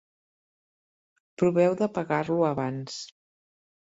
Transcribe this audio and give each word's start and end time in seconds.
Proveu 1.41 1.77
d'apagar-lo 1.81 2.39
abans. 2.49 2.97